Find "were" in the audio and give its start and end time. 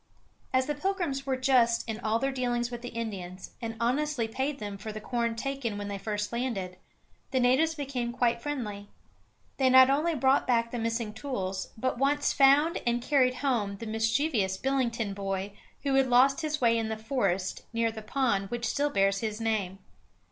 1.27-1.37